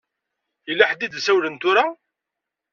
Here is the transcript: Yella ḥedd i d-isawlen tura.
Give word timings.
Yella 0.67 0.85
ḥedd 0.89 1.01
i 1.05 1.07
d-isawlen 1.09 1.55
tura. 1.61 1.85